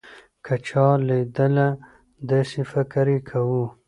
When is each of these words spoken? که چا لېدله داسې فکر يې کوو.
که 0.45 0.55
چا 0.67 0.85
لېدله 1.07 1.67
داسې 2.29 2.61
فکر 2.71 3.05
يې 3.13 3.19
کوو. 3.29 3.63